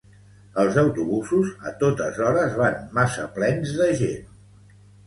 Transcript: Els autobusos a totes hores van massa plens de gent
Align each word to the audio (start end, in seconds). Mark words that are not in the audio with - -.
Els 0.61 0.79
autobusos 0.83 1.51
a 1.73 1.75
totes 1.85 2.19
hores 2.31 2.59
van 2.65 2.83
massa 2.99 3.31
plens 3.39 3.79
de 3.83 3.95
gent 4.03 4.79